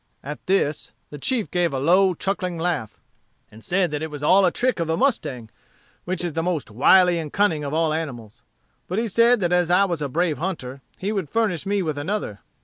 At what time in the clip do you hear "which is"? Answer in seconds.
6.05-6.33